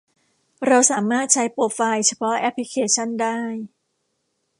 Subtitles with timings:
[0.67, 3.39] เราสามารถใช้โปรไฟล์เฉพาะแอปพลิเคชันได้